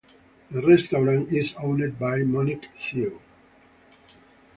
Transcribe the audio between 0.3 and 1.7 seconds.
The restaurant is